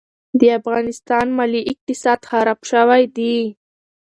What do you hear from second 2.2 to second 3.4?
خراب شوی دي.